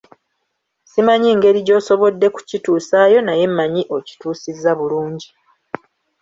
[0.91, 5.27] Simanyi ngeri gy'osoboddemu kukituusaayo naye mmanyi okituusizza bulungi.